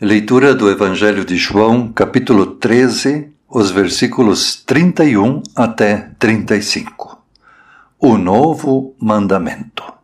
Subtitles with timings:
[0.00, 7.20] Leitura do Evangelho de João, capítulo 13, os versículos 31 até 35.
[7.98, 9.97] O novo mandamento.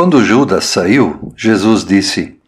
[0.00, 2.40] Quando Judas saiu, Jesus disse: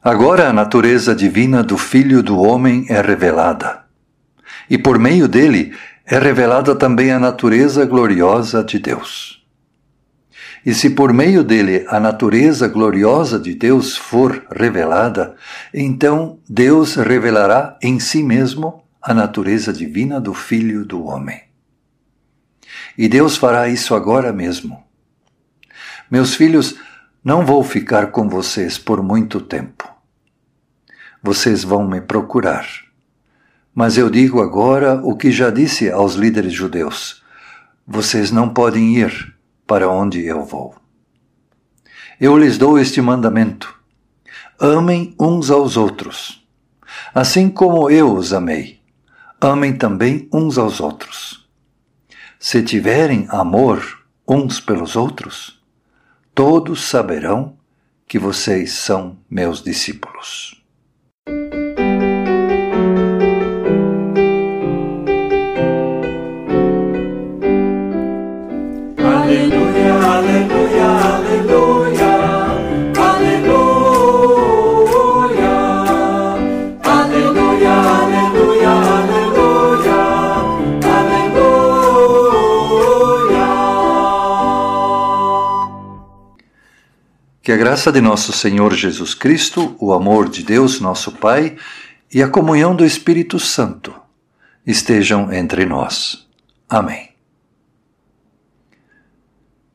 [0.00, 3.80] Agora a natureza divina do Filho do Homem é revelada,
[4.70, 5.74] e por meio dele
[6.06, 9.44] é revelada também a natureza gloriosa de Deus.
[10.64, 15.34] E se por meio dele a natureza gloriosa de Deus for revelada,
[15.74, 21.40] então Deus revelará em si mesmo a natureza divina do Filho do Homem.
[22.96, 24.86] E Deus fará isso agora mesmo.
[26.10, 26.74] Meus filhos,
[27.22, 29.86] não vou ficar com vocês por muito tempo.
[31.22, 32.66] Vocês vão me procurar.
[33.74, 37.22] Mas eu digo agora o que já disse aos líderes judeus:
[37.86, 39.34] vocês não podem ir
[39.66, 40.74] para onde eu vou.
[42.18, 43.78] Eu lhes dou este mandamento:
[44.58, 46.42] amem uns aos outros.
[47.14, 48.80] Assim como eu os amei,
[49.38, 51.46] amem também uns aos outros.
[52.40, 55.57] Se tiverem amor uns pelos outros,
[56.38, 57.56] todos saberão
[58.06, 60.62] que vocês são meus discípulos.
[87.48, 91.56] Que a graça de nosso Senhor Jesus Cristo, o amor de Deus, nosso Pai,
[92.12, 93.94] e a comunhão do Espírito Santo
[94.66, 96.28] estejam entre nós.
[96.68, 97.08] Amém.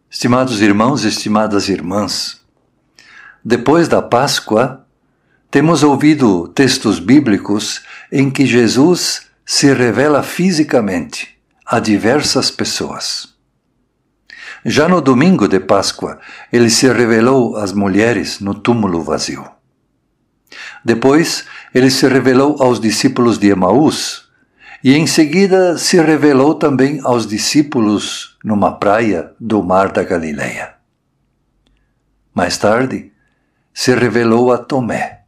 [0.08, 2.42] Estimados irmãos estimadas irmãs,
[3.44, 4.86] depois da Páscoa,
[5.50, 13.33] temos ouvido textos bíblicos em que Jesus se revela fisicamente a diversas pessoas.
[14.66, 16.20] Já no domingo de Páscoa,
[16.52, 19.46] ele se revelou às mulheres no túmulo vazio.
[20.86, 24.30] Depois, ele se revelou aos discípulos de Emaús
[24.84, 30.76] e em seguida se revelou também aos discípulos numa praia do mar da Galileia.
[32.34, 33.12] Mais tarde,
[33.74, 35.22] se revelou a Tomé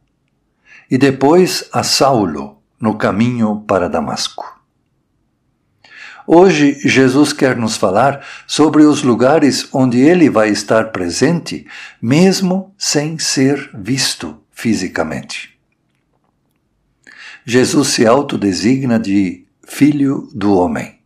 [0.90, 4.55] e depois a Saulo no caminho para Damasco.
[6.26, 11.66] Hoje, Jesus quer nos falar sobre os lugares onde ele vai estar presente,
[12.02, 15.56] mesmo sem ser visto fisicamente.
[17.44, 20.98] Jesus se autodesigna de Filho do Homem.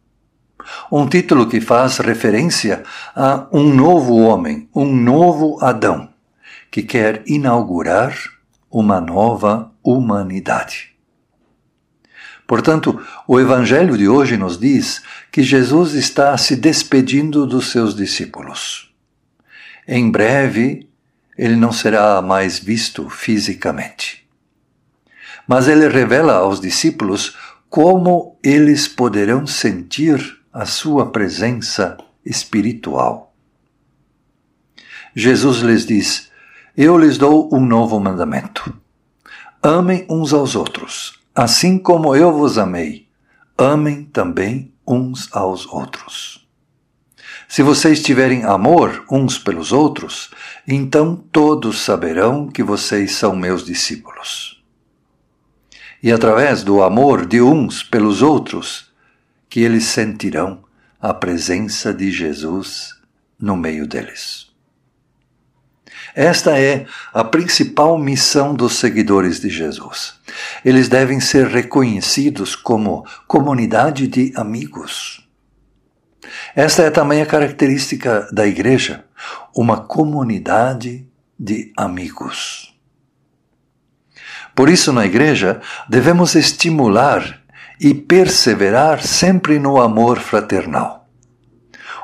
[0.91, 2.83] Um título que faz referência
[3.15, 6.09] a um novo homem, um novo Adão,
[6.71, 8.17] que quer inaugurar
[8.71, 10.90] uma nova humanidade.
[12.51, 15.01] Portanto, o Evangelho de hoje nos diz
[15.31, 18.93] que Jesus está se despedindo dos seus discípulos.
[19.87, 20.91] Em breve,
[21.39, 24.29] ele não será mais visto fisicamente.
[25.47, 27.37] Mas ele revela aos discípulos
[27.69, 33.33] como eles poderão sentir a sua presença espiritual.
[35.15, 36.33] Jesus lhes diz:
[36.77, 38.77] Eu lhes dou um novo mandamento.
[39.63, 43.09] Amem uns aos outros, assim como eu vos amei.
[43.57, 46.47] Amem também uns aos outros.
[47.49, 50.31] Se vocês tiverem amor uns pelos outros,
[50.69, 54.63] então todos saberão que vocês são meus discípulos.
[56.03, 58.93] E através do amor de uns pelos outros,
[59.49, 60.63] que eles sentirão
[61.01, 62.91] a presença de Jesus
[63.39, 64.50] no meio deles.
[66.21, 66.85] Esta é
[67.15, 70.17] a principal missão dos seguidores de Jesus.
[70.63, 75.27] Eles devem ser reconhecidos como comunidade de amigos.
[76.55, 79.07] Esta é também a característica da igreja,
[79.57, 81.09] uma comunidade
[81.39, 82.79] de amigos.
[84.55, 87.41] Por isso, na igreja, devemos estimular
[87.81, 91.00] e perseverar sempre no amor fraternal.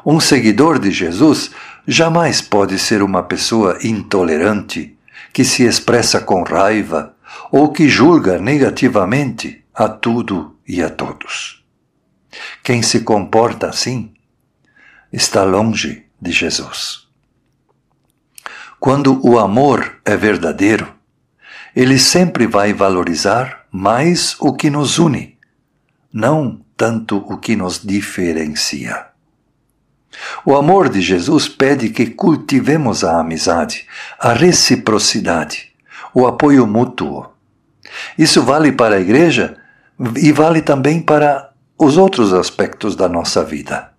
[0.09, 1.51] Um seguidor de Jesus
[1.85, 4.97] jamais pode ser uma pessoa intolerante,
[5.33, 7.17] que se expressa com raiva
[7.51, 11.65] ou que julga negativamente a tudo e a todos.
[12.63, 14.15] Quem se comporta assim
[15.13, 17.09] está longe de Jesus.
[18.79, 20.95] Quando o amor é verdadeiro,
[21.75, 25.37] ele sempre vai valorizar mais o que nos une,
[26.13, 29.16] não tanto o que nos diferencia.
[30.45, 33.87] O amor de Jesus pede que cultivemos a amizade,
[34.19, 35.73] a reciprocidade,
[36.15, 37.27] o apoio mútuo.
[38.19, 39.57] Isso vale para a igreja
[40.17, 43.93] e vale também para os outros aspectos da nossa vida,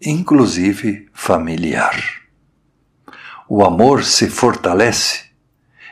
[0.00, 2.02] inclusive familiar.
[3.48, 5.24] O amor se fortalece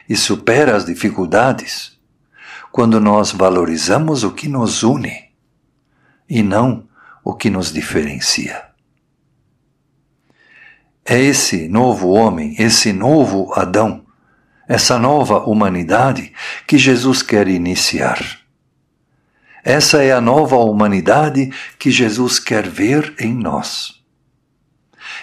[0.09, 1.99] e supera as dificuldades
[2.71, 5.31] quando nós valorizamos o que nos une
[6.29, 6.89] e não
[7.23, 8.72] o que nos diferencia.
[11.05, 14.05] É esse novo homem, esse novo Adão,
[14.69, 16.33] essa nova humanidade
[16.67, 18.43] que Jesus quer iniciar.
[19.65, 24.03] Essa é a nova humanidade que Jesus quer ver em nós.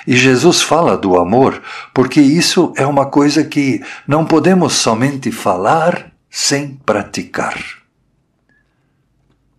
[0.06, 1.62] E Jesus fala do amor
[1.94, 7.60] porque isso é uma coisa que não podemos somente falar sem praticar.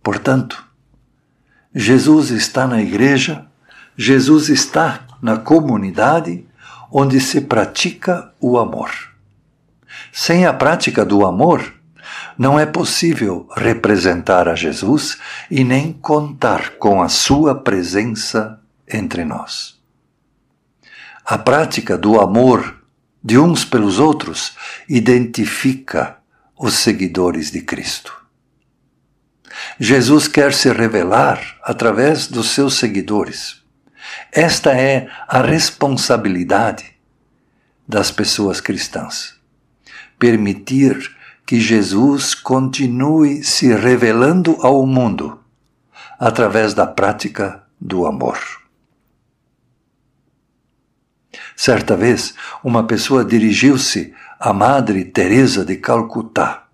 [0.01, 0.65] Portanto,
[1.73, 3.45] Jesus está na igreja,
[4.03, 6.43] Jesus está na comunidade
[6.91, 8.89] onde se pratica o amor.
[10.11, 11.71] Sem a prática do amor,
[12.35, 15.19] não é possível representar a Jesus
[15.51, 18.59] e nem contar com a sua presença
[18.91, 19.79] entre nós.
[21.23, 22.81] A prática do amor
[23.23, 24.53] de uns pelos outros
[24.89, 26.17] identifica
[26.57, 28.19] os seguidores de Cristo.
[29.79, 33.60] Jesus quer se revelar através dos seus seguidores
[34.31, 36.95] esta é a responsabilidade
[37.87, 39.35] das pessoas cristãs.
[40.17, 41.15] Permitir
[41.45, 45.39] que Jesus continue se revelando ao mundo
[46.19, 48.39] através da prática do amor.
[51.55, 52.33] Certa vez,
[52.63, 56.67] uma pessoa dirigiu-se à Madre Teresa de Calcutá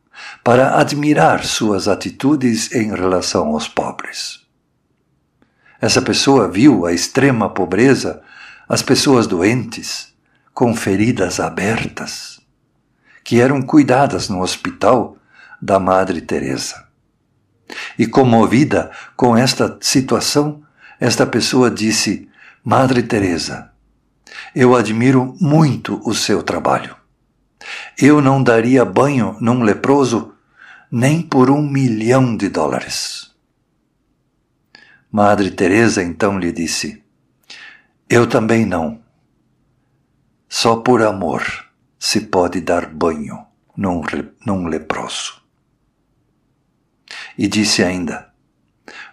[0.44, 4.47] para admirar suas atitudes em relação aos pobres.
[5.80, 8.22] Essa pessoa viu a extrema pobreza,
[8.68, 10.14] as pessoas doentes,
[10.54, 12.40] com feridas abertas,
[13.24, 15.18] que eram cuidadas no hospital
[15.62, 16.88] da Madre Teresa.
[17.98, 20.64] E comovida com esta situação,
[21.00, 22.28] esta pessoa disse:
[22.64, 23.72] Madre Teresa,
[24.56, 26.96] eu admiro muito o seu trabalho.
[27.98, 30.34] Eu não daria banho num leproso
[30.92, 33.27] nem por um milhão de dólares.
[35.12, 37.02] Madre Teresa então lhe disse:
[38.10, 39.02] Eu também não.
[40.50, 41.44] Só por amor
[41.98, 43.46] se pode dar banho
[43.76, 44.02] num,
[44.46, 45.42] num leproso.
[47.38, 48.34] E disse ainda: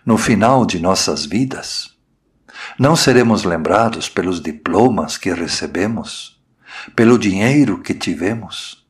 [0.04, 1.96] No final de nossas vidas,
[2.76, 6.42] não seremos lembrados pelos diplomas que recebemos,
[6.96, 8.84] pelo dinheiro que tivemos.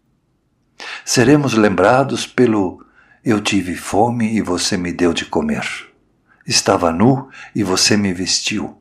[1.04, 2.82] Seremos lembrados pelo
[3.22, 5.93] eu tive fome e você me deu de comer
[6.46, 8.80] Estava nu e você me vestiu.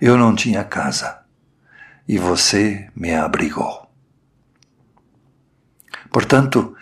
[0.00, 1.22] Eu não tinha casa
[2.06, 3.88] e você me abrigou.
[6.10, 6.76] Portanto,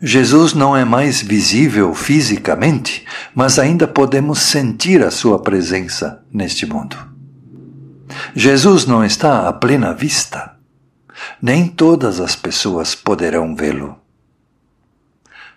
[0.00, 3.04] Jesus não é mais visível fisicamente,
[3.34, 6.96] mas ainda podemos sentir a sua presença neste mundo.
[8.34, 10.54] Jesus não está à plena vista.
[11.40, 13.98] Nem todas as pessoas poderão vê-lo.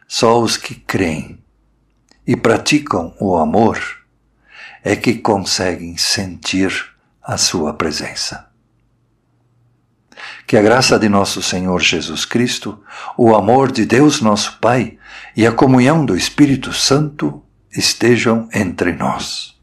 [0.08, 1.38] Só os que creem
[2.26, 3.99] e praticam o amor
[4.84, 6.72] é que conseguem sentir
[7.22, 8.50] a sua presença.
[10.46, 12.82] Que a graça de nosso Senhor Jesus Cristo,
[13.18, 14.98] o amor de Deus nosso Pai
[15.36, 19.56] e a comunhão do Espírito Santo estejam entre nós.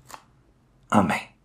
[0.91, 1.36] Amém.